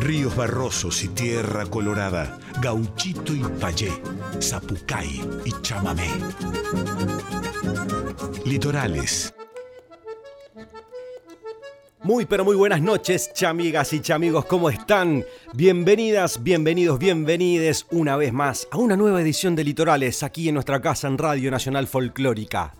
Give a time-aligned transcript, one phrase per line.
[0.00, 3.92] Ríos barrosos y tierra colorada, gauchito y payé,
[4.40, 6.08] zapucay y chamamé.
[8.44, 9.32] Litorales.
[12.02, 15.24] Muy pero muy buenas noches, chamigas y chamigos, ¿cómo están?
[15.52, 20.80] Bienvenidas, bienvenidos, bienvenides una vez más a una nueva edición de Litorales aquí en nuestra
[20.80, 22.79] casa en Radio Nacional Folclórica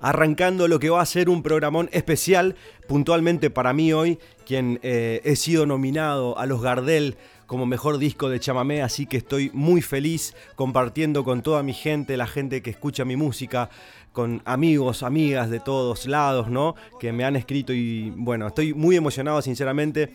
[0.00, 5.20] arrancando lo que va a ser un programón especial puntualmente para mí hoy, quien eh,
[5.24, 7.16] he sido nominado a los Gardel
[7.46, 12.16] como mejor disco de chamamé, así que estoy muy feliz compartiendo con toda mi gente,
[12.16, 13.70] la gente que escucha mi música,
[14.12, 16.74] con amigos, amigas de todos lados, ¿no?
[17.00, 20.10] Que me han escrito y bueno, estoy muy emocionado sinceramente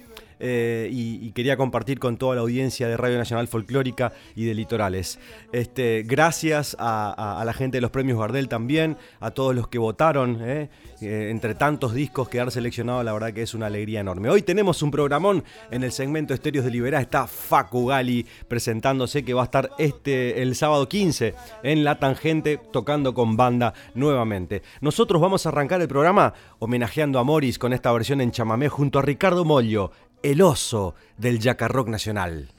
[0.45, 5.17] eh, y, quería compartir con toda la audiencia de Radio Nacional Folclórica y de Litorales.
[5.53, 10.39] Este, gracias a, la gente de los premios Gardel también, a todos los que votaron,
[10.41, 10.69] eh,
[11.01, 14.29] eh, entre tantos discos quedar seleccionado, la verdad que es una alegría enorme.
[14.29, 19.33] Hoy tenemos un programón en el segmento Estéreos de Liberá, está Facu Gali presentándose que
[19.33, 24.61] va a estar este el sábado 15 en La Tangente tocando con banda nuevamente.
[24.81, 28.99] Nosotros vamos a arrancar el programa homenajeando a Morris con esta versión en chamamé junto
[28.99, 29.91] a Ricardo Mollo
[30.23, 32.49] el oso del Yacarrock Nacional.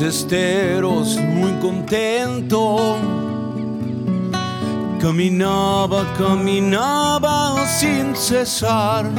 [0.00, 2.96] Esteros muy contento.
[5.00, 9.10] Caminaba, caminaba sin cesar.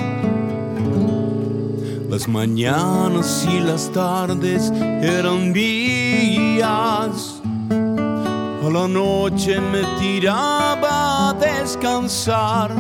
[2.10, 7.42] Las mañanas y las tardes eran días.
[7.72, 12.72] A la noche me tiraba a descansar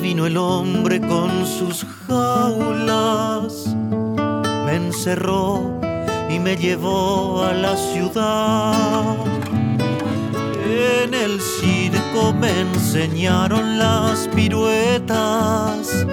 [0.00, 3.76] vino el hombre con sus jaulas,
[4.70, 5.80] me encerró
[6.28, 9.16] y me llevó a la ciudad.
[11.02, 16.06] En el circo me enseñaron las piruetas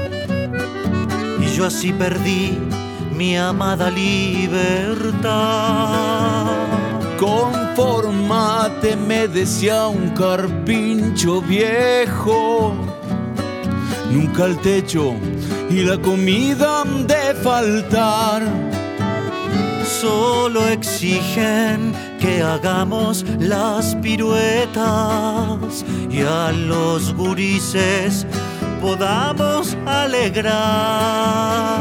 [1.40, 2.58] y yo así perdí
[3.16, 5.28] mi amada libertad.
[7.20, 12.74] Conformate, me decía un carpincho viejo
[14.12, 15.16] nunca el techo
[15.70, 18.44] y la comida han de faltar.
[20.02, 28.26] Solo exigen que hagamos las piruetas y a los gurises
[28.82, 31.80] podamos alegrar.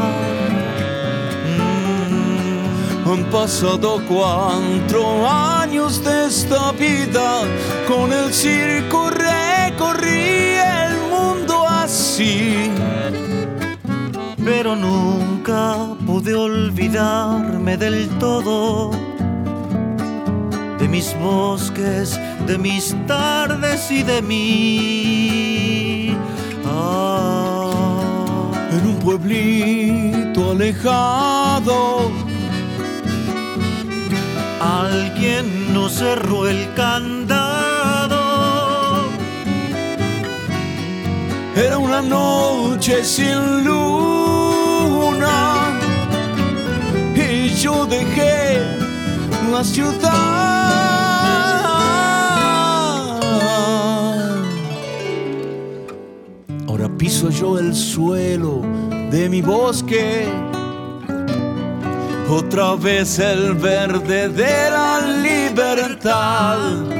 [1.58, 3.10] Mm.
[3.10, 7.42] Han pasado cuatro años de esta vida,
[7.86, 10.96] con el circo recorrí el
[11.88, 12.55] sí,
[14.46, 15.76] pero nunca
[16.06, 18.92] pude olvidarme del todo
[20.78, 26.16] de mis bosques, de mis tardes y de mí.
[26.64, 28.52] Ah.
[28.70, 32.12] En un pueblito alejado,
[34.60, 37.45] alguien nos cerró el candado
[42.02, 45.36] noche sin luna
[47.14, 48.60] y yo dejé
[49.50, 50.76] la ciudad.
[56.68, 58.62] Ahora piso yo el suelo
[59.10, 60.28] de mi bosque.
[62.28, 66.95] Otra vez el verde de la libertad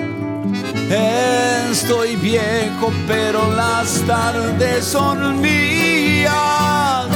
[0.88, 7.06] Estoy viejo, pero las tardes son mías.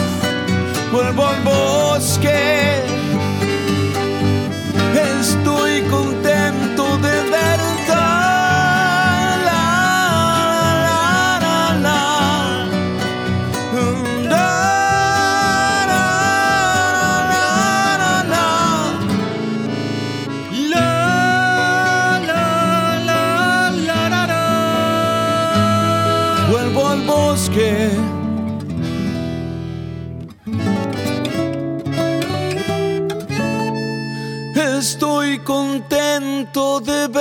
[0.92, 2.82] Vuelvo al bosque.
[5.20, 7.29] Estoy contento de
[36.44, 37.20] de.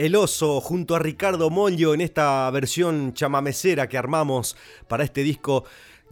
[0.00, 4.56] El oso junto a Ricardo Mollo en esta versión chamamecera que armamos
[4.88, 5.64] para este disco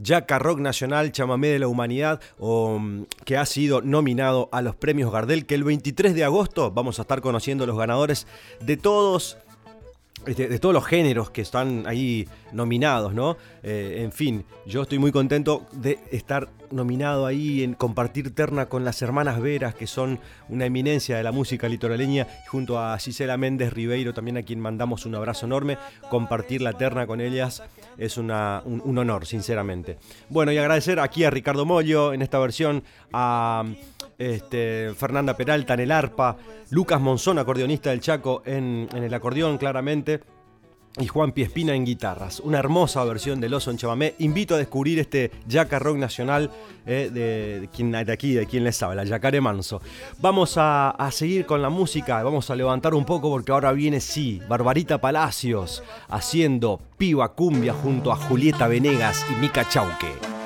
[0.02, 4.74] Jaca Rock Nacional Chamamé de la Humanidad, o, mm, que ha sido nominado a los
[4.76, 8.26] premios Gardel, que el 23 de agosto vamos a estar conociendo los ganadores
[8.60, 9.36] de todos
[10.28, 13.38] este, de, todos los géneros que están ahí nominados, ¿no?
[13.62, 18.84] Eh, en fin, yo estoy muy contento de estar nominado ahí en compartir terna con
[18.84, 20.20] las hermanas Veras, que son
[20.50, 25.06] una eminencia de la música litoraleña, junto a Gisela Méndez Ribeiro, también a quien mandamos
[25.06, 25.78] un abrazo enorme.
[26.10, 27.62] Compartir la terna con ellas
[27.96, 29.96] es un, honor, sinceramente.
[30.28, 32.84] Bueno, y agradecer aquí a Ricardo Mollo en esta versión,
[33.14, 33.64] a
[34.18, 36.36] este, Fernanda Peralta en el arpa,
[36.70, 40.20] Lucas Monzón, acordeonista del Chaco, en, el acordeón, claramente
[41.00, 42.40] y Juan Piespina en guitarras.
[42.40, 44.14] Una hermosa versión del Oso en Chamamé.
[44.18, 46.50] Invito a descubrir este Yaca Rock Nacional
[46.86, 49.80] eh, de, quien, de aquí, de quien les habla, Yacare Manso.
[50.20, 54.00] Vamos a, a, seguir con la música, vamos a levantar un poco porque ahora viene,
[54.00, 60.37] sí, Barbarita Palacios haciendo Piba Cumbia junto a Julieta Venegas y Mica Chauque.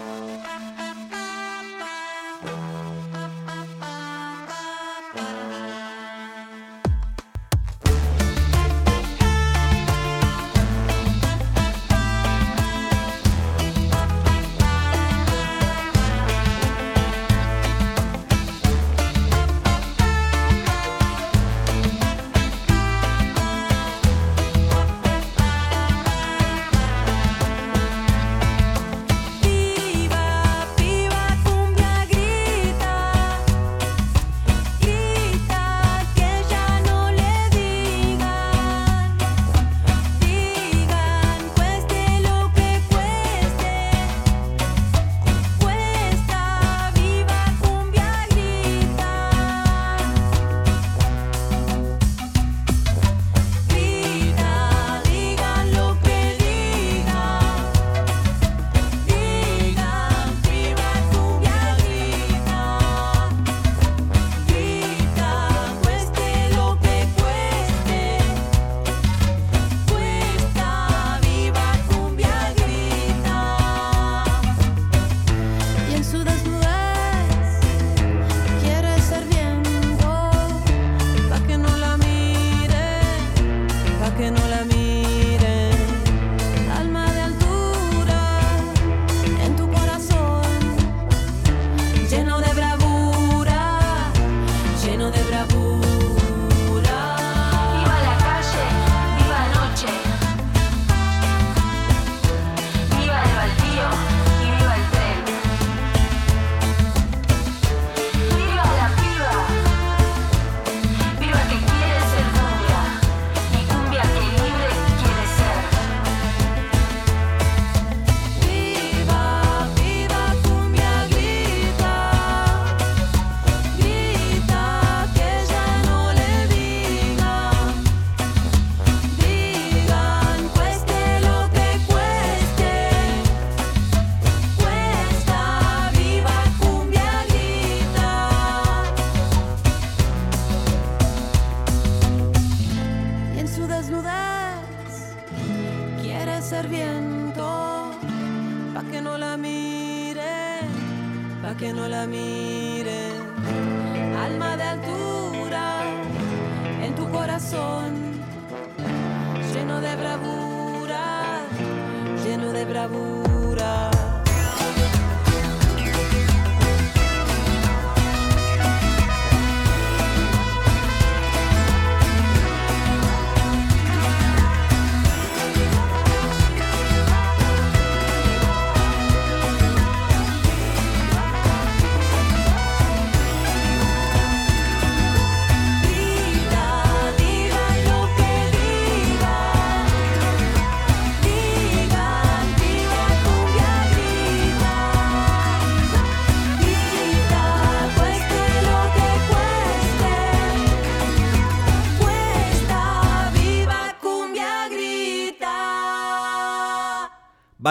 [162.82, 163.21] à.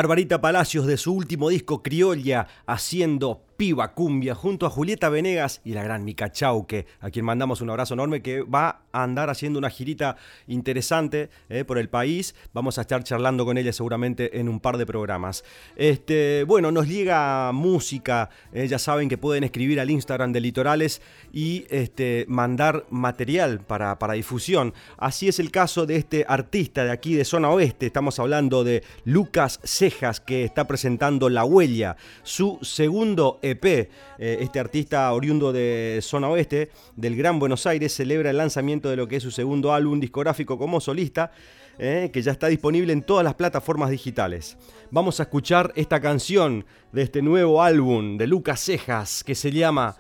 [0.02, 5.76] Barbarita Palacios de su último disco Criolla haciendo Piba Cumbia junto a Julieta Venegas y
[5.76, 9.60] la gran Mica Chauque, a quien mandamos un abrazo enorme que va a andar haciendo
[9.60, 10.16] una girita
[10.48, 12.34] interesante eh, por el país.
[12.54, 15.44] Vamos a estar charlando con ella seguramente en un par de programas.
[15.76, 21.00] Este, bueno, nos llega música, eh, ya saben que pueden escribir al Instagram de Litorales
[21.32, 24.74] y este, mandar material para, para difusión.
[24.98, 28.84] Así es el caso de este artista de aquí de zona oeste, estamos hablando de
[29.06, 33.66] Lucas Cejas que está presentando La Huella, su segundo EP.
[33.66, 38.96] Eh, este artista oriundo de zona oeste del Gran Buenos Aires celebra el lanzamiento de
[38.96, 41.32] lo que es su segundo álbum discográfico como solista.
[41.80, 44.58] Eh, que ya está disponible en todas las plataformas digitales.
[44.92, 49.96] Vamos a escuchar esta canción de este nuevo álbum de Lucas Cejas que se llama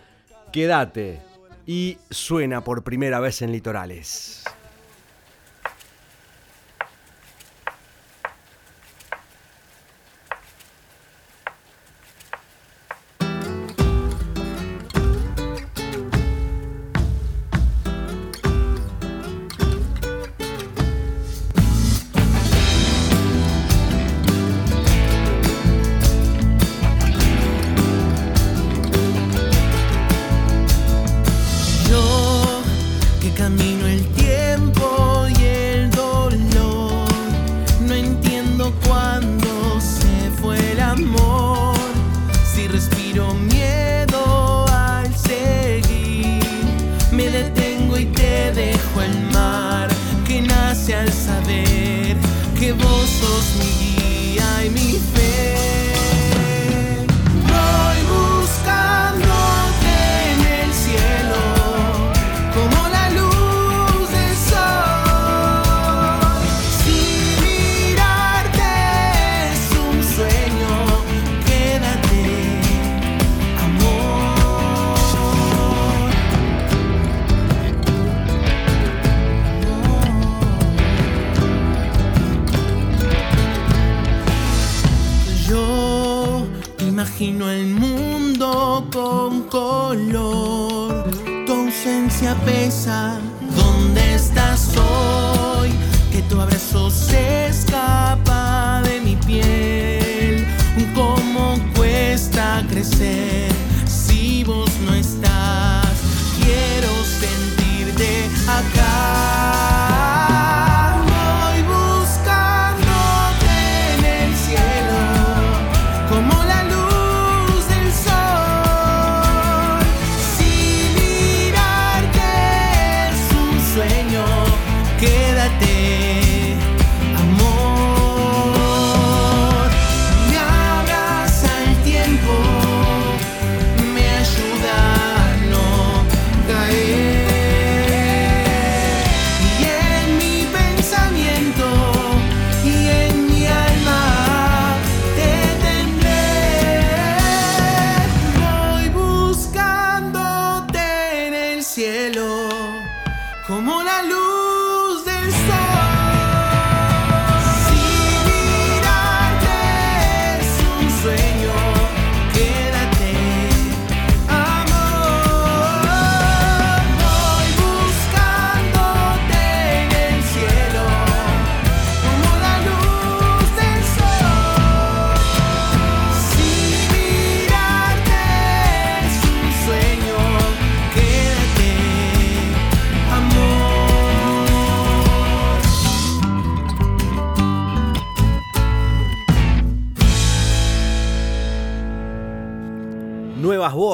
[0.51, 1.22] Quédate
[1.65, 4.43] y suena por primera vez en Litorales.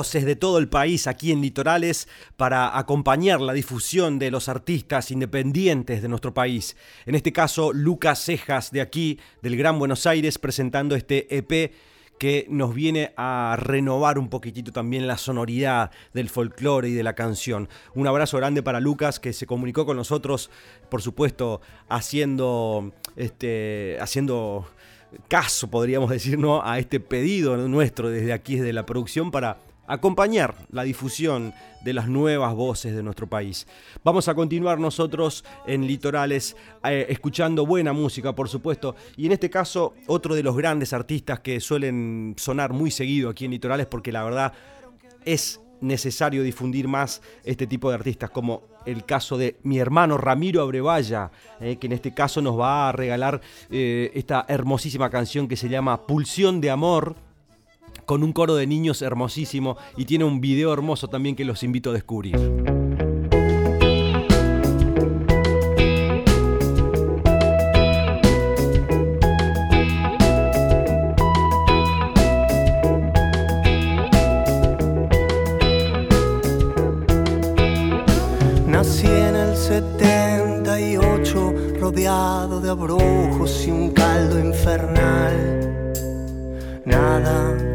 [0.07, 5.11] Voces de todo el país aquí en Litorales para acompañar la difusión de los artistas
[5.11, 6.77] independientes de nuestro país.
[7.05, 11.73] En este caso, Lucas Cejas de aquí, del Gran Buenos Aires, presentando este EP
[12.17, 17.13] que nos viene a renovar un poquitito también la sonoridad del folclore y de la
[17.13, 17.67] canción.
[17.93, 20.49] Un abrazo grande para Lucas que se comunicó con nosotros,
[20.89, 21.59] por supuesto,
[21.89, 24.69] haciendo, este, haciendo
[25.27, 26.63] caso, podríamos decir, ¿no?
[26.63, 31.53] a este pedido nuestro desde aquí, desde la producción, para acompañar la difusión
[31.83, 33.65] de las nuevas voces de nuestro país.
[34.03, 39.49] Vamos a continuar nosotros en Litorales eh, escuchando buena música, por supuesto, y en este
[39.49, 44.11] caso otro de los grandes artistas que suelen sonar muy seguido aquí en Litorales porque
[44.11, 44.53] la verdad
[45.25, 50.61] es necesario difundir más este tipo de artistas, como el caso de mi hermano Ramiro
[50.61, 55.55] Abrevaya, eh, que en este caso nos va a regalar eh, esta hermosísima canción que
[55.55, 57.15] se llama Pulsión de Amor,
[58.07, 61.89] con un coro de niños hermosísimo y tiene un video hermoso también que los invito
[61.89, 62.37] a descubrir.
[78.67, 85.83] Nací en el 78 rodeado de abrojos y un caldo infernal.
[86.85, 87.66] Nada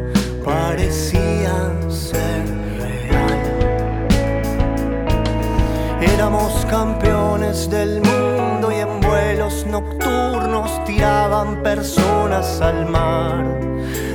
[11.75, 13.43] personas al mar.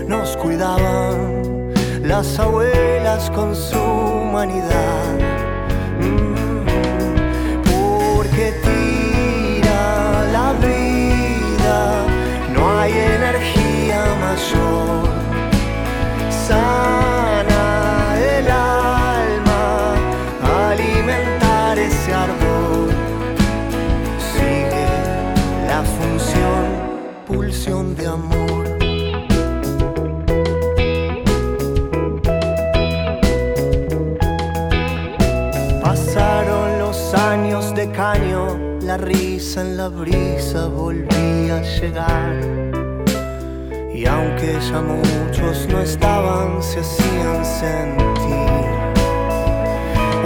[0.06, 1.72] Nos cuidaban
[2.04, 5.08] las abuelas con su humanidad.
[6.00, 6.64] Mm,
[7.68, 9.82] Porque tira
[10.36, 11.78] la vida,
[12.54, 15.08] no hay energía mayor.
[35.88, 42.34] Pasaron los años de caño, la risa en la brisa volvía a llegar.
[43.94, 48.66] Y aunque ya muchos no estaban, se hacían sentir.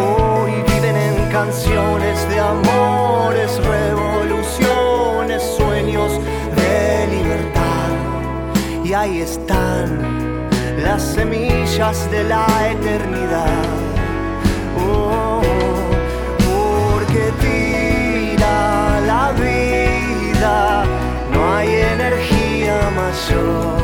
[0.03, 6.11] Hoy viven en canciones de amores, revoluciones, sueños
[6.57, 7.93] de libertad.
[8.85, 10.49] Y ahí están
[10.83, 13.82] las semillas de la eternidad.
[23.31, 23.82] Energía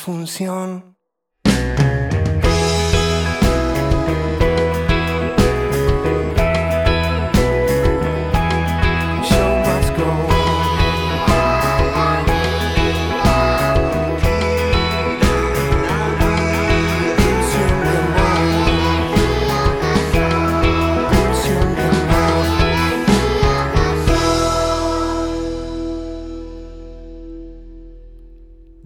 [0.00, 0.96] función.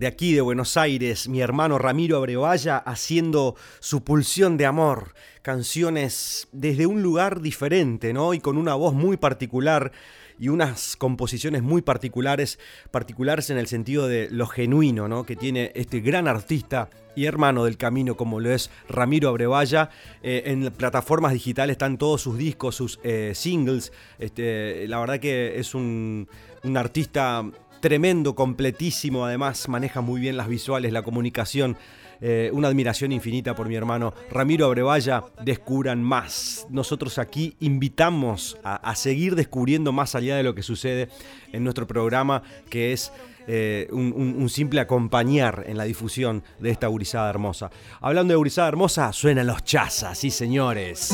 [0.05, 5.15] De aquí, de Buenos Aires, mi hermano Ramiro Abrevaya haciendo su pulsión de amor.
[5.41, 8.35] Canciones desde un lugar diferente, ¿no?
[8.35, 9.93] Y con una voz muy particular
[10.39, 12.59] y unas composiciones muy particulares,
[12.91, 15.25] particulares en el sentido de lo genuino, ¿no?
[15.25, 19.89] Que tiene este gran artista y hermano del camino como lo es Ramiro Abrevaya.
[20.23, 23.91] Eh, en plataformas digitales están todos sus discos, sus eh, singles.
[24.19, 26.29] Este, la verdad que es un,
[26.63, 27.43] un artista
[27.85, 31.77] tremendo, completísimo, además maneja muy bien las visuales, la comunicación.
[32.23, 35.23] Eh, una admiración infinita por mi hermano Ramiro Abrevaya.
[35.45, 36.67] Descubran más.
[36.71, 41.11] Nosotros aquí invitamos a, a seguir descubriendo más allá de lo que sucede
[41.53, 43.13] en nuestro programa, que es
[43.47, 47.71] eh, un, simple acompañar en la difusión de esta gurizada hermosa.
[48.01, 51.13] Hablando de gurizada hermosa, suenan los chazas, sí señores.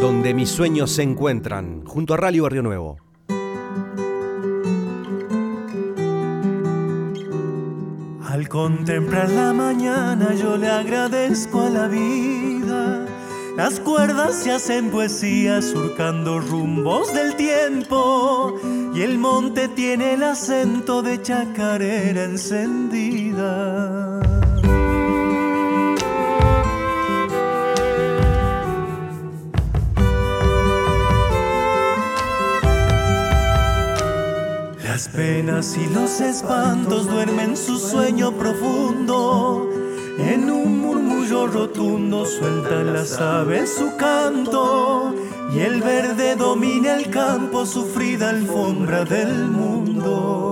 [0.00, 3.05] Donde mis sueños se encuentran, junto a Rally Barrio Nuevo.
[8.28, 13.06] Al contemplar la mañana yo le agradezco a la vida.
[13.56, 18.58] Las cuerdas se hacen poesía surcando rumbos del tiempo
[18.92, 23.95] y el monte tiene el acento de chacarera encendida.
[35.08, 39.68] Penas y los espantos duermen su sueño profundo.
[40.18, 45.14] En un murmullo rotundo sueltan las aves su canto
[45.54, 50.45] y el verde domina el campo, sufrida alfombra del mundo.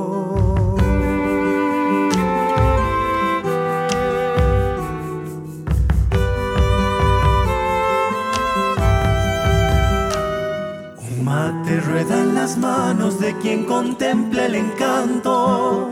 [11.94, 15.88] Rueda en las manos de quien contempla el encanto.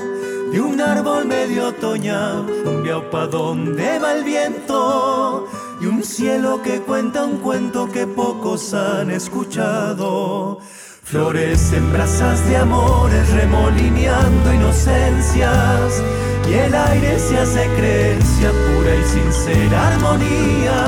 [0.51, 5.47] De un árbol medio otoñal, rumbeado pa' donde va el viento.
[5.81, 10.59] Y un cielo que cuenta un cuento que pocos han escuchado.
[11.05, 16.03] Flores en brasas de amores remolineando inocencias
[16.49, 20.87] y el aire se hace creencia pura y sincera armonía.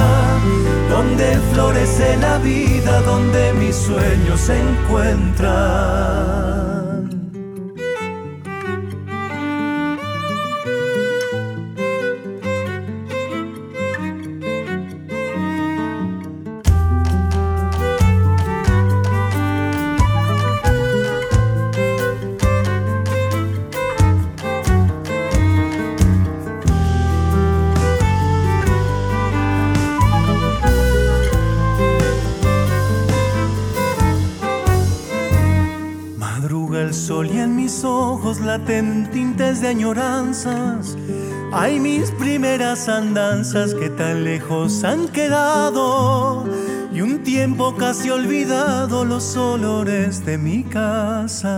[0.88, 6.74] Donde florece la vida, donde mis sueños se encuentran.
[38.40, 40.97] Laten tintes de añoranzas.
[41.53, 46.44] Hay mis primeras andanzas que tan lejos han quedado
[46.92, 51.55] y un tiempo casi olvidado los olores de mi casa.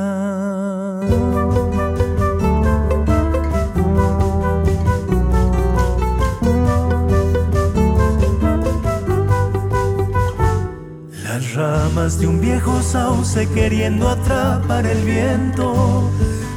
[11.56, 16.10] Ramas de un viejo sauce queriendo atrapar el viento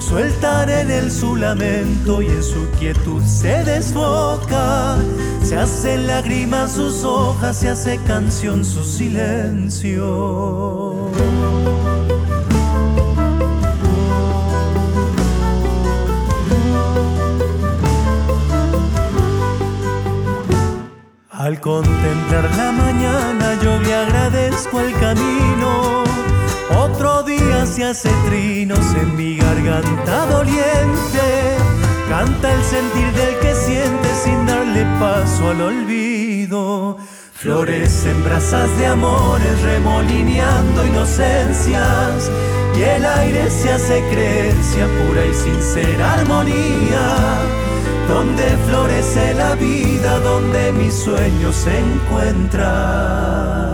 [0.09, 4.97] sueltan en él su lamento y en su quietud se desboca.
[5.43, 9.99] Se hace lágrimas sus hojas, se hace canción su silencio.
[21.29, 22.68] Al contemplar la
[27.89, 31.57] hace trinos en mi garganta doliente.
[32.07, 36.97] Canta el sentir del que siente sin darle paso al olvido.
[37.33, 42.29] Flores en brasas de amores remolineando inocencias.
[42.77, 47.39] Y el aire se hace creencia pura y sincera armonía.
[48.07, 53.68] Donde florece la vida, donde mis sueños se encuentran.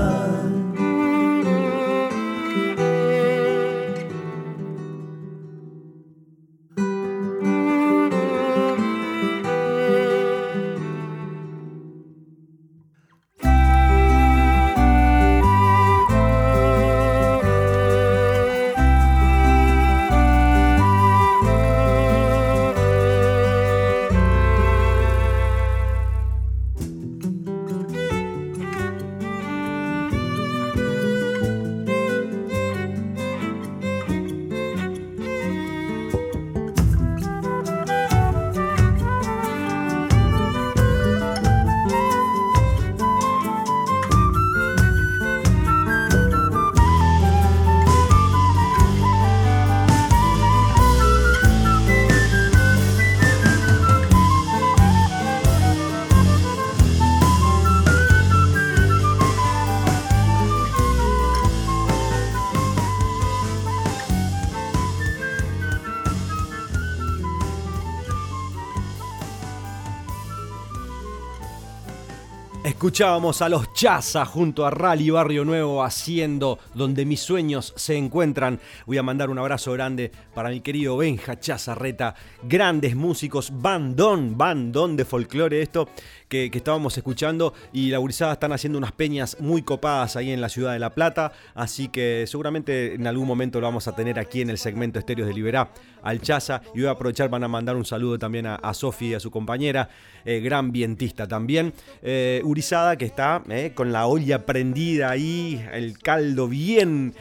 [72.96, 78.58] Escuchábamos a los Chaza junto a Rally Barrio Nuevo haciendo donde mis sueños se encuentran.
[78.86, 84.96] Voy a mandar un abrazo grande para mi querido Benja Chazarreta, grandes músicos, bandón, bandón
[84.96, 85.90] de folclore esto
[86.30, 87.54] que, estábamos escuchando.
[87.74, 90.92] Y la gurizada están haciendo unas peñas muy copadas ahí en la ciudad de La
[90.92, 95.00] Plata, así que seguramente en algún momento lo vamos a tener aquí en el segmento
[95.00, 95.70] Estéreos de Liberá
[96.02, 96.62] al Chaza.
[96.74, 99.90] Y voy a aprovechar para mandar un saludo también a, a Sofi a su compañera,
[100.24, 105.98] eh, gran vientista también, eh, Urizada que está eh, con la olla prendida ahí, el
[106.00, 107.16] caldo bien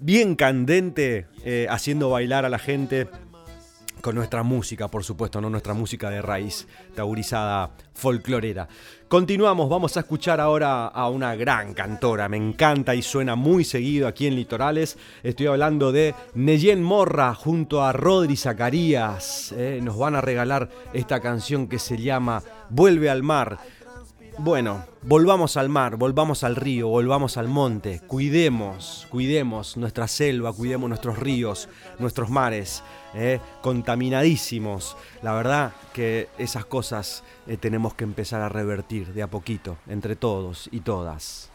[0.00, 3.08] bien candente, eh, haciendo bailar a la gente
[4.00, 8.68] con nuestra música, por supuesto, no nuestra música de raíz, taurizada folclorera.
[9.08, 14.06] Continuamos, vamos a escuchar ahora a una gran cantora, me encanta y suena muy seguido
[14.06, 14.98] aquí en Litorales.
[15.24, 19.52] Estoy hablando de Neyen Morra junto a Rodri Zacarías.
[19.56, 23.58] Eh, nos van a regalar esta canción que se llama Vuelve al mar.
[24.40, 30.88] Bueno, volvamos al mar, volvamos al río, volvamos al monte, cuidemos, cuidemos nuestra selva, cuidemos
[30.88, 34.96] nuestros ríos, nuestros mares, eh, contaminadísimos.
[35.22, 40.14] La verdad que esas cosas eh, tenemos que empezar a revertir de a poquito, entre
[40.14, 41.50] todos y todas.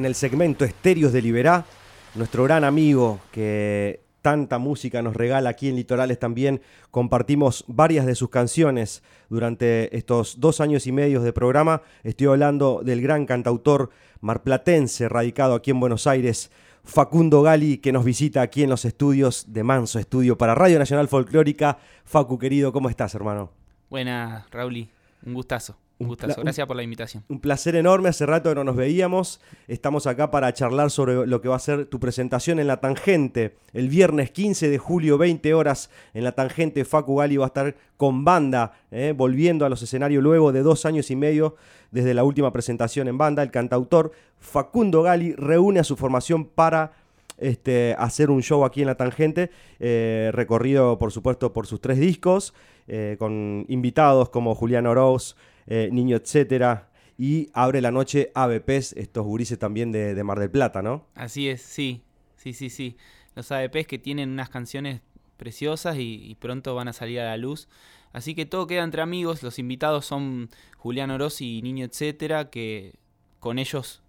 [0.00, 1.66] En el segmento Estéreos de Liberá,
[2.14, 8.14] nuestro gran amigo que tanta música nos regala aquí en Litorales también, compartimos varias de
[8.14, 11.82] sus canciones durante estos dos años y medio de programa.
[12.02, 13.90] Estoy hablando del gran cantautor
[14.22, 16.50] marplatense radicado aquí en Buenos Aires,
[16.82, 21.08] Facundo Gali, que nos visita aquí en los estudios de Manso Estudio para Radio Nacional
[21.08, 21.76] Folclórica.
[22.04, 23.50] Facu, querido, ¿cómo estás, hermano?
[23.90, 24.88] Buenas, Rauli.
[25.26, 25.76] Un gustazo.
[26.00, 26.40] Un gustazo.
[26.40, 27.24] Gracias por la invitación.
[27.28, 28.08] Un placer enorme.
[28.08, 29.38] Hace rato que no nos veíamos.
[29.68, 33.56] Estamos acá para charlar sobre lo que va a ser tu presentación en La Tangente.
[33.74, 36.86] El viernes 15 de julio, 20 horas, en La Tangente.
[36.86, 40.86] Facu Gali va a estar con banda, eh, volviendo a los escenarios luego de dos
[40.86, 41.56] años y medio
[41.90, 43.42] desde la última presentación en banda.
[43.42, 46.92] El cantautor Facundo Gali reúne a su formación para
[47.36, 51.98] este, hacer un show aquí en La Tangente, eh, recorrido por supuesto por sus tres
[51.98, 52.54] discos,
[52.88, 55.36] eh, con invitados como Julián Oroz,
[55.70, 60.82] eh, Niño Etcétera, y Abre la Noche ABPs, estos gurises también de, Mar del Plata,
[60.82, 61.06] ¿no?
[61.14, 62.02] Así es, sí,
[62.36, 62.96] sí, sí, sí.
[63.36, 65.00] Los ABPs que tienen unas canciones
[65.36, 67.68] preciosas y, pronto van a salir a la luz.
[68.12, 69.42] Así que todo queda entre amigos.
[69.42, 72.94] Los invitados son Julián Oroz y Niño Etcétera, que
[73.38, 74.02] con ellos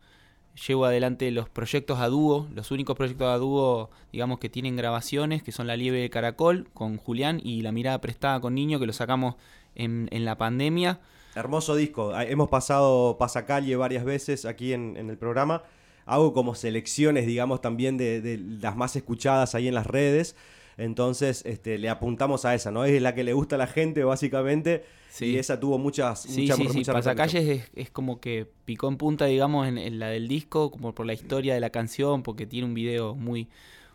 [0.66, 5.44] llevo adelante los proyectos a dúo, los únicos proyectos a dúo, digamos, que tienen grabaciones,
[5.44, 8.88] que son La Lieve de Caracol con Julián y La Mirada Prestada con Niño, que
[8.88, 9.36] lo sacamos
[9.76, 11.02] en, en la pandemia.
[11.36, 12.12] Hermoso disco.
[12.14, 15.64] Ah, hemos pasado Pasacalle varias veces aquí en, el programa.
[16.06, 20.36] hago como selecciones, digamos, también de, de las más escuchadas ahí en las redes.
[20.78, 22.86] Entonces, este, le apuntamos a esa, ¿no?
[22.86, 24.84] Es la que le gusta a la gente, básicamente.
[25.10, 25.26] Sí.
[25.26, 26.22] Y esa tuvo muchas.
[26.22, 26.78] Sí, mucha- sí, sí.
[26.80, 30.72] mucha Pasacalles es, es como que picó en punta, digamos, en, en la del disco,
[30.72, 33.48] como por la historia de la canción, porque tiene un video muy,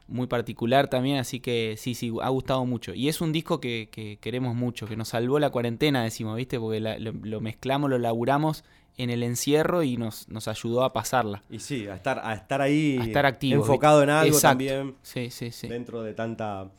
[0.08, 2.94] muy particular también, así que sí, sí, ha gustado mucho.
[2.94, 6.58] Y es un disco que, que queremos mucho, que nos salvó la cuarentena, decimos, ¿viste?
[6.60, 8.64] Porque la- lo, lo mezclamos, lo laburamos
[8.98, 11.42] en el encierro y nos, nos ayudó a pasarla.
[11.50, 12.98] Y sí, a estar, a estar ahí.
[13.00, 14.48] A estar activo, Enfocado en algo Exacto.
[14.64, 14.94] también.
[15.02, 15.68] Sí, sí, sí.
[15.68, 16.70] Dentro de tanta.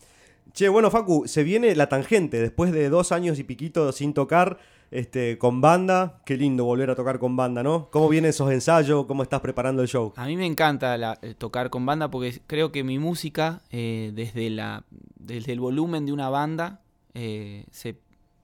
[0.57, 2.41] Che, bueno, Facu, se viene la tangente.
[2.41, 4.57] Después de dos años y piquito sin tocar,
[4.89, 6.23] este, con banda.
[6.25, 7.91] Qué lindo volver a tocar con banda, ¿no?
[7.91, 9.05] ¿Cómo vienen esos ensayos?
[9.05, 10.13] ¿Cómo estás preparando el show?
[10.15, 14.49] A mí me encanta eh, tocar con banda porque creo que mi música, eh, desde,
[14.49, 14.83] la,
[15.19, 16.81] desde el volumen de una banda,
[17.13, 17.99] eh, se,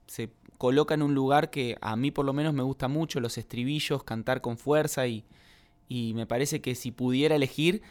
[0.06, 3.40] se coloca en un lugar que a mí por lo menos me gusta mucho, los
[3.40, 5.26] estribillos, cantar con fuerza y,
[5.90, 7.82] y me parece que si pudiera elegir,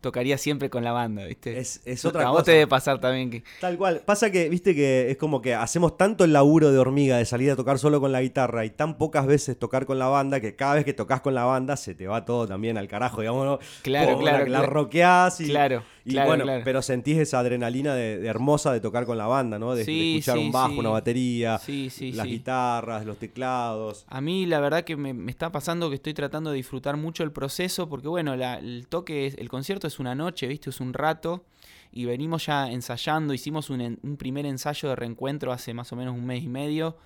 [0.00, 1.58] tocaría siempre con la banda, ¿viste?
[1.58, 2.32] Es, es otra a cosa.
[2.32, 3.42] vos te debe pasar también que...
[3.60, 4.02] Tal cual.
[4.04, 7.50] Pasa que, viste que es como que hacemos tanto el laburo de hormiga de salir
[7.50, 10.54] a tocar solo con la guitarra y tan pocas veces tocar con la banda que
[10.56, 13.44] cada vez que tocas con la banda se te va todo también al carajo, digamos.
[13.44, 13.58] ¿no?
[13.82, 16.62] Claro, Pum, claro, La, la roqueás y, Claro, y claro, bueno, claro.
[16.64, 19.72] pero sentís esa adrenalina de, de hermosa de tocar con la banda, ¿no?
[19.72, 20.78] De, de Sí, escuchar sí, un bajo, sí.
[20.78, 24.04] una batería, Sí, sí, las guitarras, los teclados.
[24.08, 27.24] A mí la verdad que me, me está pasando que estoy tratando de disfrutar mucho
[27.24, 30.70] el proceso porque bueno, la- el toque, es- el concierto es una noche, ¿viste?
[30.70, 31.44] Es un rato
[31.90, 36.14] y venimos ya ensayando, hicimos un, un primer ensayo de reencuentro hace más o menos
[36.14, 36.96] un mes y medio,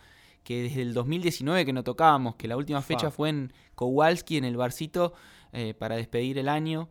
[0.44, 4.44] que desde el 2019 que no tocábamos, que la última fecha fue en Kowalski, en
[4.44, 5.14] el barcito,
[5.52, 6.88] eh, para despedir el año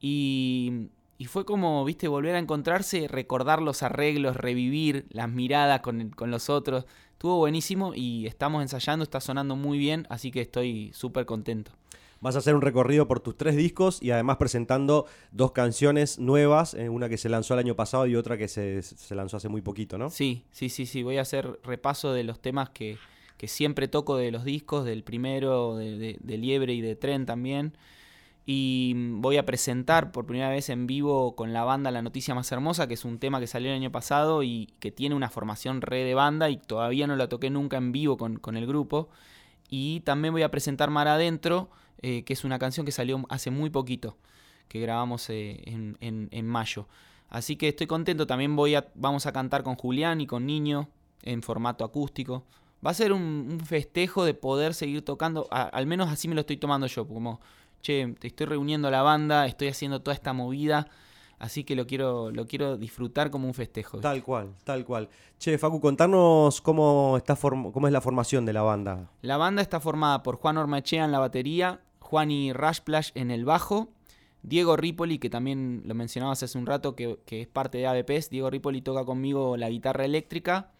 [0.00, 0.88] y...
[1.18, 6.16] Y fue como, viste, volver a encontrarse, recordar los arreglos, revivir las miradas con, el-
[6.16, 6.84] con los otros.
[7.12, 11.70] Estuvo buenísimo y estamos ensayando, está sonando muy bien, así que estoy súper contento.
[12.22, 16.72] Vas a hacer un recorrido por tus tres discos y además presentando dos canciones nuevas,
[16.72, 19.48] eh, una que se lanzó el año pasado y otra que se, se lanzó hace
[19.48, 20.08] muy poquito, ¿no?
[20.08, 21.02] Sí, sí, sí, sí.
[21.02, 22.96] Voy a hacer repaso de los temas que,
[23.42, 27.76] que siempre toco de los discos, del primero, de, Liebre y de Tren también.
[28.46, 32.36] Y mm, voy a presentar por primera vez en vivo con la banda La Noticia
[32.36, 35.28] Más Hermosa, que es un tema que salió el año pasado y que tiene una
[35.28, 38.64] formación re de banda y todavía no la toqué nunca en vivo con, con el
[38.64, 39.08] grupo.
[39.68, 41.68] Y también voy a presentar Mar Adentro,
[42.02, 44.16] eh, que es una canción que salió hace muy poquito,
[44.68, 46.88] que grabamos eh, en, en- en mayo.
[47.28, 50.88] Así que estoy contento, también voy a, vamos a cantar con Julián y con Niño
[51.22, 52.44] en formato acústico.
[52.84, 56.34] Va a ser un, un festejo de poder seguir tocando, a- al menos así me
[56.34, 57.40] lo estoy tomando yo, como,
[57.80, 60.88] che, te estoy reuniendo a la banda, estoy haciendo toda esta movida,
[61.38, 63.96] así que lo quiero, lo quiero disfrutar como un festejo.
[63.98, 64.08] ¿viste?
[64.08, 65.08] Tal cual, tal cual.
[65.38, 69.08] Che, Facu, contanos cómo, está cómo es la formación de la banda.
[69.22, 71.80] La banda está formada por Juan Ormachea en la batería,
[72.12, 73.88] Juan y Rashplash en el bajo,
[74.42, 78.28] Diego Ripoli, que también lo mencionabas hace un rato, que, que es parte de ABPs.
[78.28, 80.72] Diego Ripoli toca conmigo la guitarra eléctrica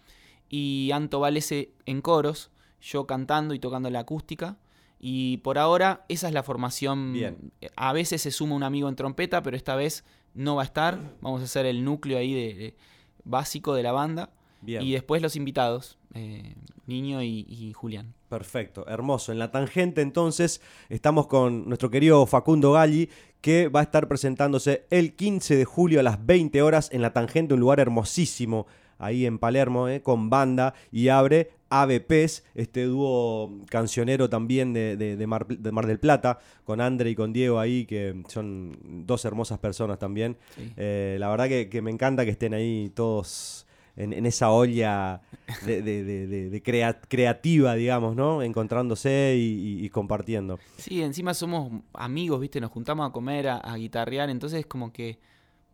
[0.51, 2.51] y Anto Valese en coros,
[2.83, 4.59] yo cantando y tocando la acústica.
[5.01, 7.15] Y por ahora esa es la formación.
[7.15, 7.51] Bien.
[7.77, 10.99] A veces se suma un amigo en trompeta, pero esta vez no va a estar.
[11.23, 12.77] Vamos a hacer el núcleo ahí de, de-
[13.25, 14.29] básico de la banda.
[14.61, 14.83] Bien.
[14.83, 18.13] Y después los invitados, eh, Niño y- y Julián.
[18.33, 19.31] Perfecto, hermoso.
[19.31, 23.11] En la tangente entonces estamos con nuestro querido Facundo Galli
[23.43, 27.13] que va a estar presentándose el 15 de julio a las 20 horas en la
[27.13, 28.67] tangente, un lugar hermosísimo
[28.99, 35.17] ahí en Palermo, eh, con banda y abre ABPs, este dúo cancionero también de, de-
[35.17, 39.25] de Mar, de Mar del Plata, con Andre y con Diego ahí, que son dos
[39.27, 40.39] hermosas personas también.
[40.57, 40.73] Sí.
[40.77, 43.62] Eh, la verdad que, que me encanta que estén ahí todos
[43.97, 45.21] en, en esa olla
[45.67, 48.43] de, de- de- de- de crea- creativa, digamos, ¿no?
[48.43, 50.59] Encontrándose y, y- y compartiendo.
[50.79, 52.61] Sí, encima somos amigos, ¿viste?
[52.61, 55.19] Nos juntamos a comer, a, a guitarrear, entonces como que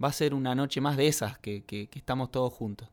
[0.02, 2.88] va a ser una noche más de esas, que, que- que estamos todos juntos.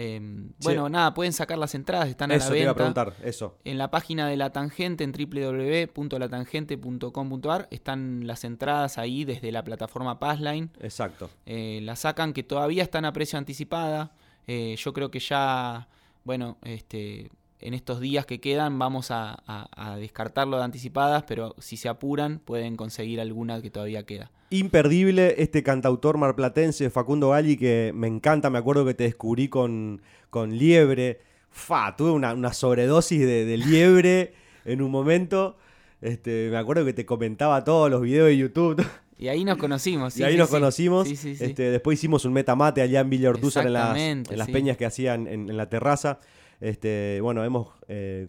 [0.00, 0.20] Eh,
[0.62, 3.58] bueno, nada, pueden sacar las entradas, están a eso te iba a preguntar, eso.
[3.64, 10.18] En la página de La Tangente, en www.latangente.com.ar, están las entradas ahí desde la plataforma
[10.18, 10.70] Passline.
[10.80, 11.30] Exacto.
[11.46, 14.12] Eh, la sacan que todavía están a precio anticipada.
[14.48, 15.86] Eh, yo creo que ya,
[16.24, 17.30] bueno, este,
[17.60, 21.88] en estos días que quedan vamos a, a- a descartarlo de anticipadas, pero si se
[21.88, 24.30] apuran pueden conseguir alguna que todavía queda.
[24.50, 30.00] Imperdible este cantautor marplatense, Facundo Galli, que me encanta, me acuerdo que te descubrí con,
[30.30, 31.20] con Liebre.
[31.50, 34.32] Fa, tuve una, una sobredosis de, de Liebre
[34.64, 35.56] en un momento.
[36.00, 38.82] Este, me acuerdo que te comentaba todos los videos de YouTube.
[39.18, 40.14] Y ahí nos conocimos.
[40.14, 40.54] sí, y ahí sí, nos sí.
[40.54, 41.08] conocimos.
[41.08, 44.86] Este, después hicimos un metamate allá en Villa Ortúzar en las, en las peñas que
[44.86, 46.20] hacían en, en la terraza.
[46.60, 47.68] Este, bueno, hemos.
[47.88, 48.28] eh,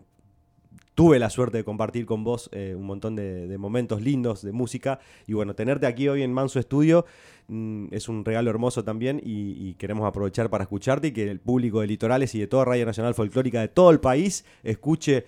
[0.99, 4.99] tuve la suerte de compartir con vos eh, un montón de, momentos lindos de música.
[5.27, 7.05] Y bueno, tenerte aquí hoy en Manso Estudio
[7.47, 11.79] mm, es un regalo hermoso también y, queremos aprovechar para escucharte y que el público
[11.79, 15.25] de Litorales y de toda Radio Nacional Folclórica de todo el país escuche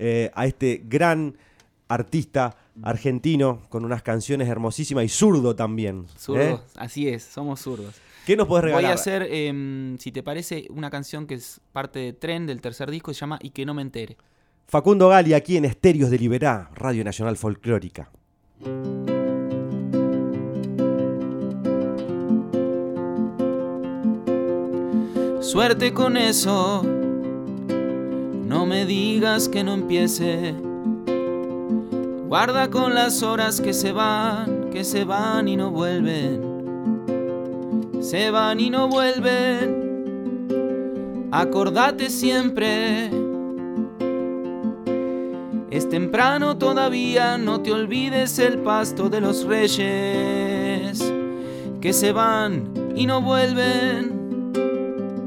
[0.00, 1.36] eh, a este gran
[1.92, 6.06] artista argentino con unas canciones hermosísimas y zurdo también.
[6.18, 7.94] Zurdo, así es, somos zurdos.
[8.26, 8.84] ¿Qué nos puedes regalar?
[8.84, 12.60] Voy a hacer, em, si te parece, una canción que es parte de Tren del
[12.60, 14.16] tercer disco, se llama Y que no me entere.
[14.68, 18.10] Facundo Gali aquí en Estéreos de Liberá, Radio Nacional Folclórica.
[25.40, 30.54] Suerte con eso, no me digas que no empiece.
[32.32, 36.52] Guarda con las horas que se van, que se van y no vuelven
[38.00, 40.48] se van y no vuelven.
[41.30, 43.10] Acordate siempre.
[45.70, 51.12] Es temprano todavía, no te olvides el pasto de los reyes,
[51.82, 54.54] que se van y no vuelven,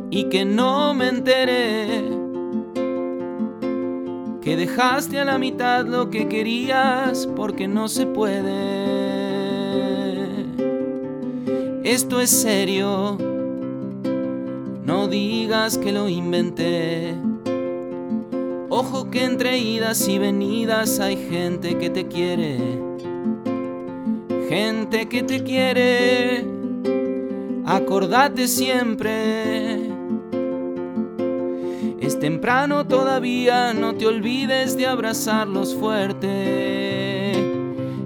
[0.10, 2.04] y que no me enteré,
[4.46, 8.46] que dejaste a la mitad lo que querías porque no se puede.
[11.84, 13.18] Esto es serio,
[14.86, 17.16] no digas que lo inventé.
[18.70, 22.60] Ojo que entre idas y venidas hay gente que te quiere,
[24.48, 26.46] gente que te quiere.
[27.66, 29.85] Acordate siempre.
[32.06, 37.32] Es temprano todavía, no te olvides de abrazarlos fuerte,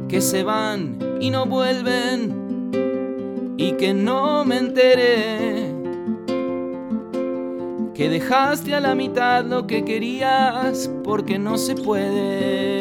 [0.07, 2.39] que se van y no vuelven.
[3.57, 5.73] Y que no me enteré
[7.93, 12.78] que dejaste a la mitad lo que querías porque no se puede.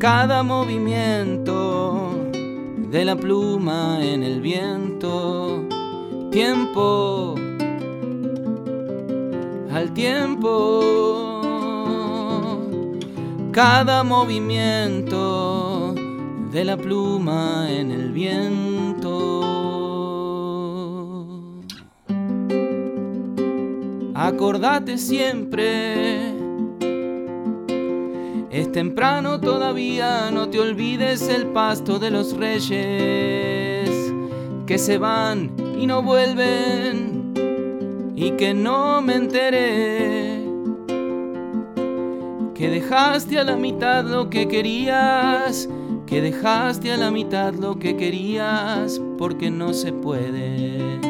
[0.00, 2.10] Cada movimiento
[2.90, 5.68] de la pluma en el viento.
[6.30, 7.34] Tiempo
[9.70, 11.42] al tiempo.
[13.52, 15.94] Cada movimiento
[16.50, 18.80] de la pluma en el viento.
[24.14, 26.29] acordate siempre.
[28.50, 33.88] Es temprano todavía, no te olvides el pasto de los reyes,
[34.66, 37.32] que se van y no vuelven,
[38.16, 40.44] y que no me enteré,
[42.56, 45.68] que dejaste a la mitad lo que querías,
[46.04, 51.09] que dejaste a la mitad lo que querías, porque no se puede.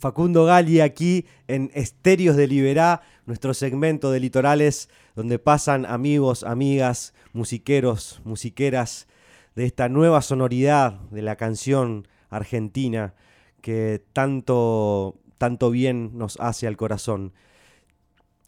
[0.00, 7.12] Facundo Gali aquí en Estéreos de Liberá, nuestro segmento de litorales donde pasan amigos, amigas,
[7.34, 9.06] musiqueros, musiqueras
[9.54, 13.12] de esta nueva sonoridad de la canción argentina
[13.60, 17.34] que tanto, tanto bien nos hace al corazón.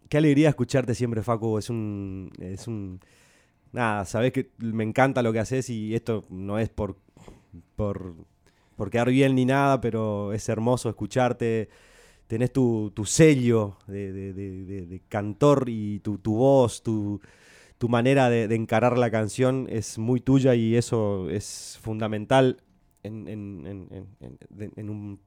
[0.08, 1.58] Qué alegría escucharte siempre, Facu.
[1.58, 3.00] Es un, es un,
[3.72, 6.96] nada, sabes que me encanta lo que haces y esto no es por,
[7.76, 8.14] por
[8.76, 11.68] por quedar bien ni nada, pero es hermoso escucharte.
[12.26, 17.20] Tenés tu, sello de, cantor y tu, voz, tu,
[17.88, 22.62] manera de, encarar la canción es muy tuya y eso es fundamental
[23.02, 25.20] en, en un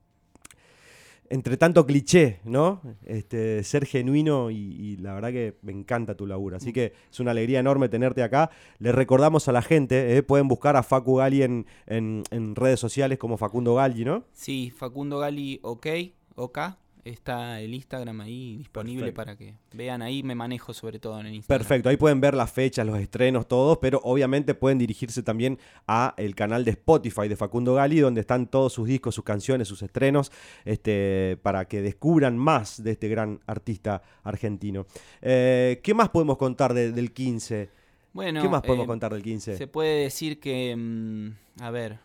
[1.30, 2.82] entre tanto cliché, ¿no?
[3.04, 6.58] Este, ser genuino y, la verdad que me encanta tu laburo.
[6.58, 8.50] Así que es una alegría enorme tenerte acá.
[8.80, 10.24] Le recordamos a la gente, ¿eh?
[10.24, 14.26] pueden buscar a Facu Gali en, en, redes sociales como Facundo Gali, ¿no?
[14.34, 15.88] Sí, Facundo Gali OK,
[16.36, 16.60] OK.
[17.06, 20.24] Está el Instagram ahí disponible para que vean ahí.
[20.24, 21.60] Me manejo sobre todo en el Instagram.
[21.60, 26.16] Perfecto, ahí pueden ver las fechas, los estrenos, todos, pero obviamente pueden dirigirse también a
[26.18, 29.84] el canal de Spotify de Facundo Gali, donde están todos sus discos, sus canciones, sus
[29.84, 30.32] estrenos,
[30.66, 34.88] este, para que descubran más de este gran artista argentino.
[35.22, 37.70] Eh, ¿Qué más podemos contar del 15?
[38.14, 39.58] Bueno, ¿Qué más podemos eh, contar del 15?
[39.58, 42.00] Se puede decir que, mm, a ver,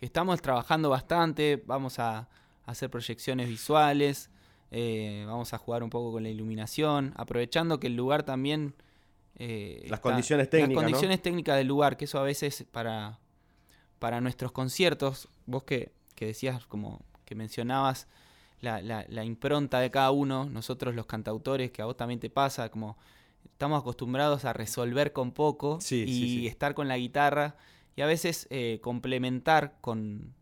[0.00, 2.30] que estamos trabajando bastante, vamos a
[2.64, 4.30] hacer proyecciones visuales,
[4.70, 8.74] eh, vamos a jugar un poco con la iluminación, aprovechando que el lugar también
[9.36, 10.86] eh, Las está- condiciones técnicas, Las ¿no?
[10.88, 13.18] condiciones técnicas del lugar, que eso a veces para,
[13.98, 18.06] para nuestros conciertos, vos que, que decías, como que mencionabas
[18.60, 22.30] la, la- la impronta de cada uno, nosotros los cantautores, que a vos también te
[22.30, 22.96] pasa, como
[23.44, 26.46] estamos acostumbrados a resolver con poco Sí, y sí, sí.
[26.46, 27.56] estar con la guitarra
[27.96, 30.34] y a veces eh, complementar con,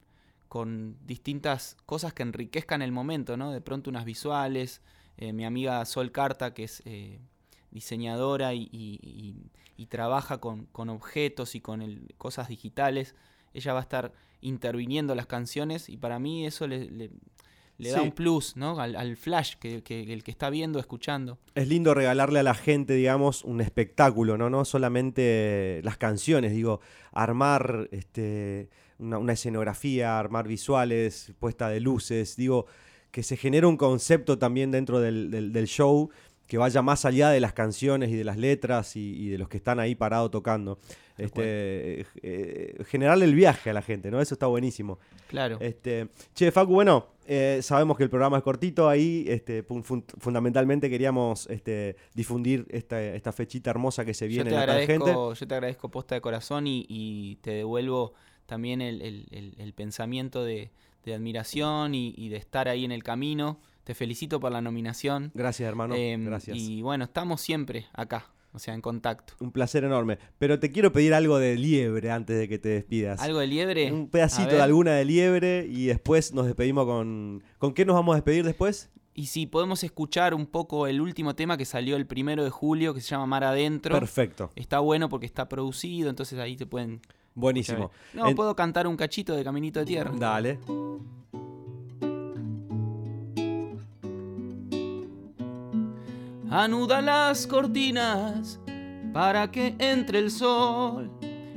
[0.50, 3.52] con distintas cosas que enriquezcan el momento, ¿no?
[3.52, 4.82] De pronto unas visuales,
[5.16, 7.20] eh, mi amiga Sol Carta, que es eh,
[7.70, 9.36] diseñadora y, y- y-
[9.76, 13.14] y trabaja con, con objetos y con el- cosas digitales,
[13.54, 17.10] ella va a estar interviniendo las canciones y para mí eso le, le-
[17.78, 18.04] le da Sí.
[18.06, 18.80] un plus, ¿no?
[18.80, 21.38] Al, al flash que, que el que está viendo, escuchando.
[21.54, 24.50] Es lindo regalarle a la gente, digamos, un espectáculo, ¿no?
[24.50, 26.80] No solamente las canciones, digo,
[27.12, 28.68] armar este,
[29.00, 32.66] una, una escenografía, armar visuales, puesta de luces, digo,
[33.10, 36.10] que se genere un concepto también dentro del, del- del show
[36.46, 39.48] que vaya más allá de las canciones y de las letras y, y de los
[39.48, 40.78] que están ahí parados tocando.
[41.16, 44.20] Este, eh, generarle el viaje a la gente, ¿no?
[44.20, 44.98] Eso está buenísimo.
[45.28, 45.58] Claro.
[45.60, 49.24] Este, che, Facu, bueno, eh, sabemos que el programa es cortito ahí.
[49.28, 54.44] Este, fun- fun- fundamentalmente queríamos este, difundir esta, esta fechita hermosa que se Yo viene
[54.44, 58.14] te, en la agradezco, yo te agradezco posta de corazón y, y te devuelvo
[58.50, 60.70] también el, el- el- el pensamiento de,
[61.04, 63.60] de admiración y, y de estar ahí en el camino.
[63.84, 65.30] Te felicito por la nominación.
[65.34, 65.94] Gracias, hermano.
[65.94, 66.58] Em, Gracias.
[66.58, 69.34] Y bueno, estamos siempre acá, o sea, en contacto.
[69.40, 70.18] Un placer enorme.
[70.38, 73.20] Pero te quiero pedir algo de liebre antes de que te despidas.
[73.22, 73.90] ¿Algo de liebre?
[73.92, 77.42] Un pedacito de alguna de liebre y después nos despedimos con.
[77.58, 78.90] ¿Con qué nos vamos a despedir después?
[79.14, 82.94] Y si podemos escuchar un poco el último tema que salió el primero de julio,
[82.94, 83.94] que se llama Mar Adentro.
[83.98, 84.50] Perfecto.
[84.54, 87.00] Está bueno porque está producido, entonces ahí te pueden...
[87.34, 87.90] Buenísimo.
[88.12, 90.12] No, En- puedo cantar un cachito de Caminito de Tierra.
[90.14, 90.58] Dale.
[96.50, 98.58] Anuda las cortinas
[99.12, 101.10] para que entre el sol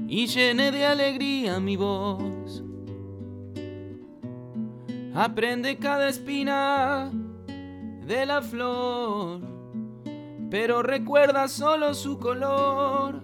[0.07, 2.63] y llene de alegría mi voz.
[5.15, 7.11] Aprende cada espina
[8.05, 9.41] de la flor,
[10.49, 13.21] pero recuerda solo su color.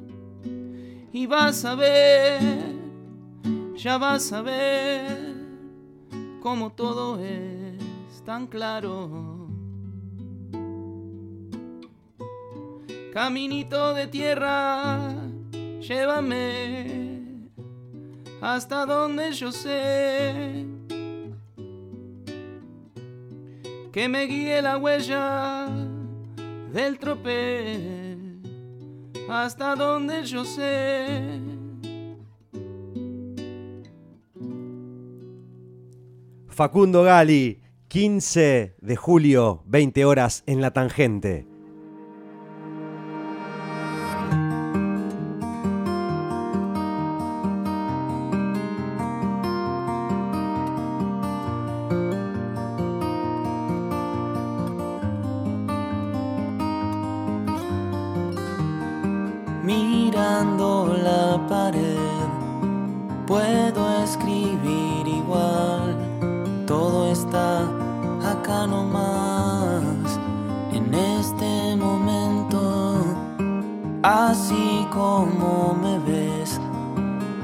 [1.11, 2.39] Y vas a ver,
[3.75, 5.17] ya vas a ver
[6.41, 9.47] cómo todo es tan claro.
[13.13, 15.15] Caminito de tierra,
[15.81, 17.49] llévame
[18.39, 20.65] hasta donde yo sé
[23.91, 25.67] que me guíe la huella
[26.71, 28.08] del tropel
[29.29, 31.39] hasta donde yo sé.
[36.47, 41.48] Facundo Gali, 15 de julio, 20 horas en la tangente.
[61.09, 62.27] La pared,
[63.25, 65.95] puedo escribir igual.
[66.65, 67.49] Todo está
[68.33, 70.09] acá nomás,
[70.71, 72.59] en este momento.
[74.03, 76.59] Así como me ves,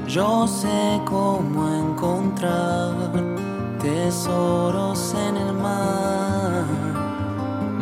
[0.06, 2.92] yo sé cómo encontrar
[3.80, 6.64] tesoros en el mar,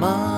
[0.03, 0.34] mar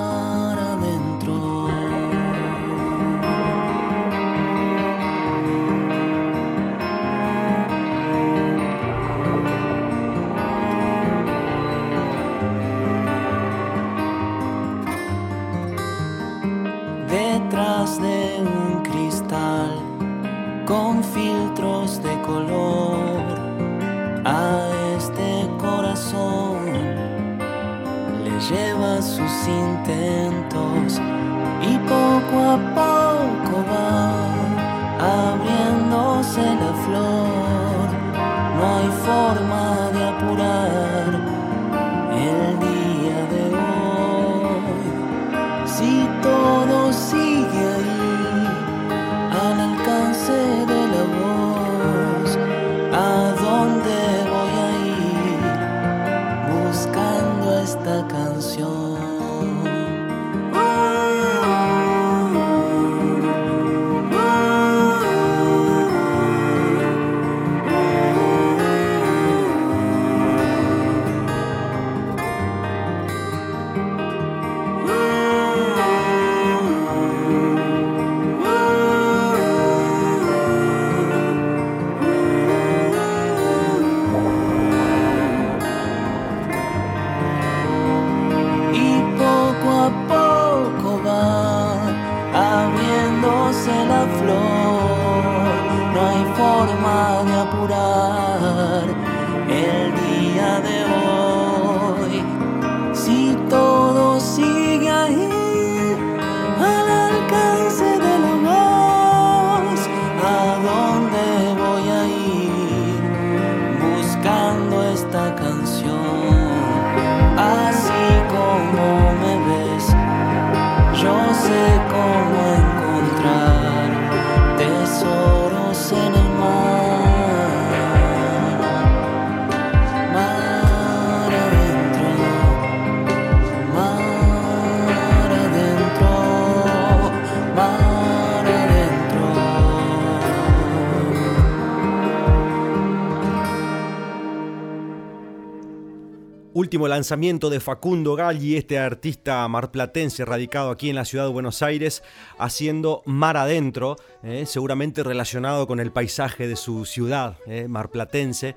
[146.97, 152.01] lanzamiento de Facundo Galli, este artista marplatense radicado aquí en la ciudad de Buenos Aires,
[152.39, 158.55] haciendo Mar Adentro, eh, seguramente relacionado con el paisaje de su ciudad eh, marplatense.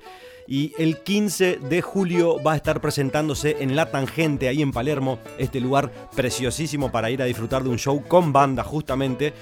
[0.51, 5.17] Y el 15 de julio va a estar presentándose en La Tangente, ahí en Palermo,
[5.37, 9.33] este lugar preciosísimo para ir a disfrutar de un show con banda, justamente,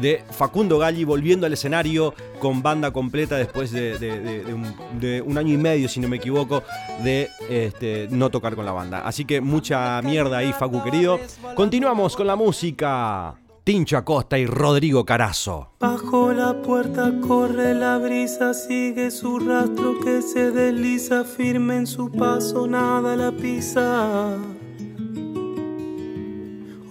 [0.00, 5.88] de Facundo Galli volviendo al escenario con banda completa después de, un año y medio,
[5.88, 6.64] si no me equivoco,
[7.04, 9.06] de este, no tocar con la banda.
[9.06, 11.20] Así que mucha mierda ahí, Facu querido.
[11.54, 13.36] Continuamos con la música.
[13.66, 15.72] Tincho Acosta y Rodrigo Carazo.
[15.80, 22.08] Bajo la puerta corre la brisa, sigue su rastro que se desliza, firme en su
[22.12, 24.36] paso, nada la pisa.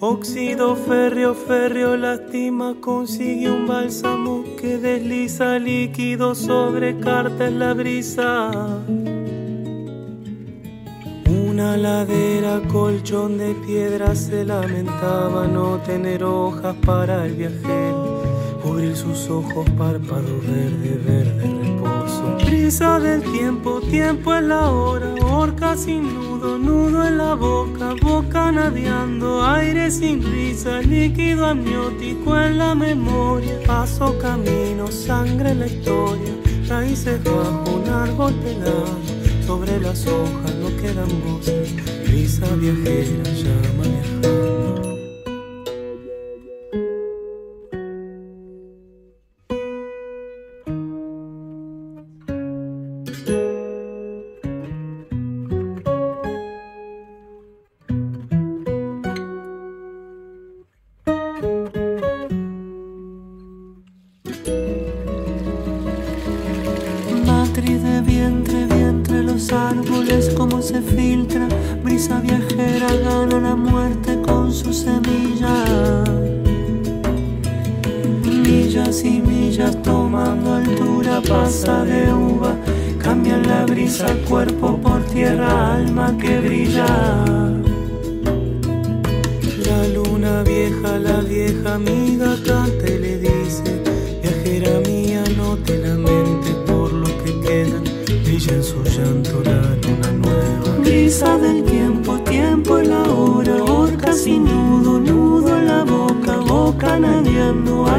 [0.02, 8.52] Óxido férreo, férreo lastima, consigue un bálsamo que desliza líquido sobre carta en la brisa.
[11.56, 18.24] Una ladera, colchón de piedra, se lamentaba no tener hojas para el viajero.
[18.62, 22.36] Cubrir sus ojos, párpado verde, verde reposo.
[22.46, 28.52] Brisa del tiempo, tiempo en la hora, horca sin nudo, nudo en la boca, boca
[28.52, 33.62] nadeando, aire sin risa, líquido amniótico en la memoria.
[33.66, 36.34] Paso camino, sangre en la historia,
[36.68, 39.15] raíces bajo un árbol pelado.
[39.46, 41.76] Sobre las hojas no quedan voces,
[42.08, 44.45] brisa viajera llama viajando.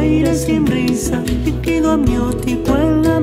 [0.07, 3.15] Aire sin brisa, líquido amniótico en la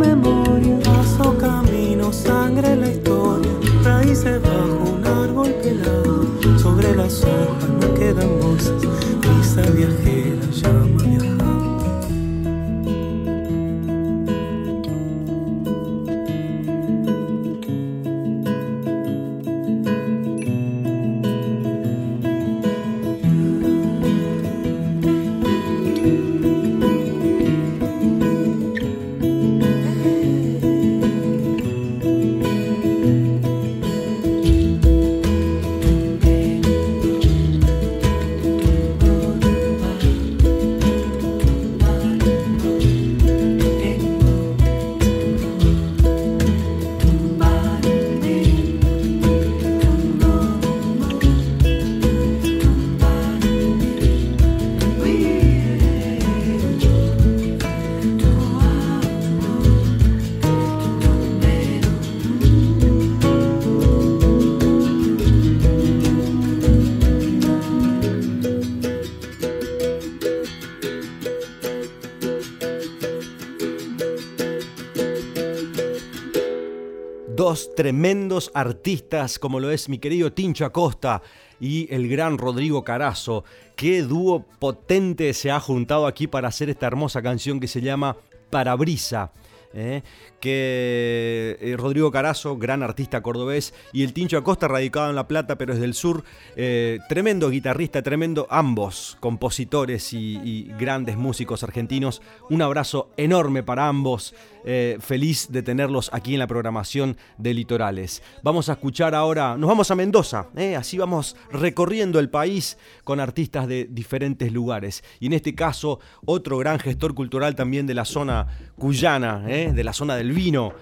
[77.75, 81.21] tremendos artistas como lo es mi querido Tincho Acosta
[81.59, 83.43] y el gran Rodrigo Carazo.
[83.75, 88.17] Qué dúo potente se ha juntado aquí para hacer esta hermosa canción que se llama
[88.49, 89.31] Parabrisa.
[89.73, 90.03] ¿eh?
[90.43, 95.57] Que eh, Rodrigo Carazo, gran artista cordobés, y el Tincho Acosta, radicado en La Plata,
[95.57, 96.25] pero es del sur,
[96.57, 102.21] eh, tremendo guitarrista, tremendo, ambos compositores y, grandes músicos argentinos.
[102.49, 104.35] Un abrazo enorme para ambos.
[104.65, 108.23] Eh, feliz de tenerlos aquí en la programación de Litorales.
[108.43, 113.67] Vamos a escuchar ahora, nos vamos a Mendoza, así vamos recorriendo el país con artistas
[113.67, 115.03] de diferentes lugares.
[115.19, 119.91] Y en este caso, otro gran gestor cultural también de la zona cuyana, de la
[119.91, 120.73] zona del vino,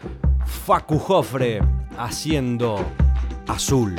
[0.46, 1.62] Facu Jofre,
[1.98, 2.80] haciendo
[3.48, 3.96] azul.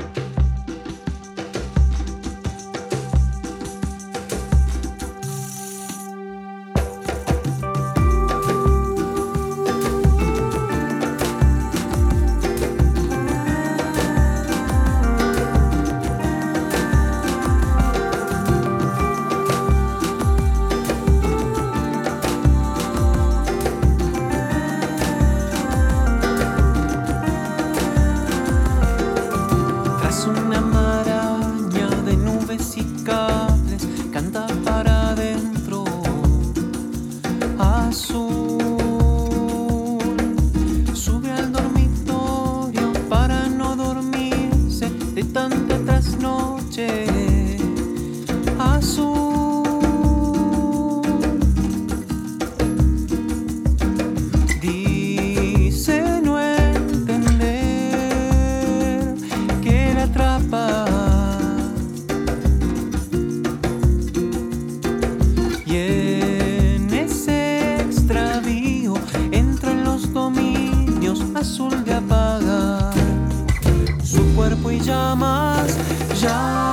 [76.22, 76.71] já.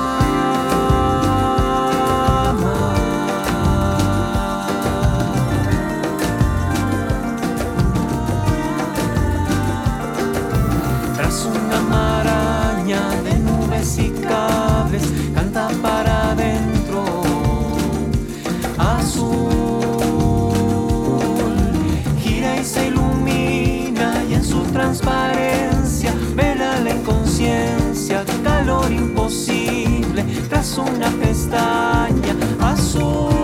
[28.44, 30.24] Calor imposible.
[30.50, 33.39] Tras una pestaña azul.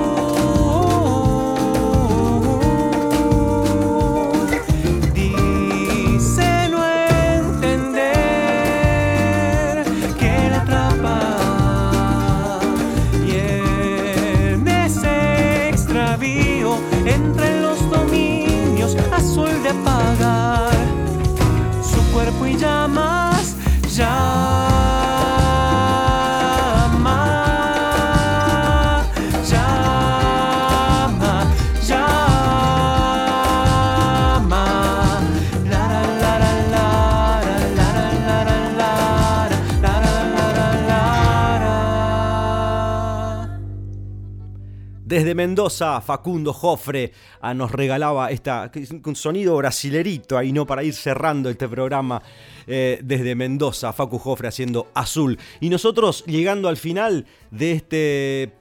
[45.45, 48.71] Mendoza, Facundo Jofre ah, nos regalaba esta,
[49.05, 50.65] un sonido brasilerito ahí, ¿no?
[50.65, 52.19] Para ir cerrando este programa
[52.65, 55.37] eh, desde Mendoza, Facu Jofre haciendo azul.
[55.59, 58.53] Y nosotros llegando al final de este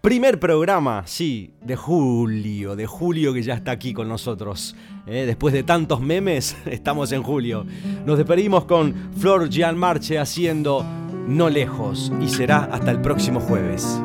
[0.00, 4.74] primer programa, sí, de julio, de julio que ya está aquí con nosotros.
[5.06, 7.66] Eh, después de tantos memes, estamos en julio.
[8.06, 10.86] Nos despedimos con Flor Gianmarche haciendo
[11.26, 14.00] No Lejos y será hasta el próximo jueves.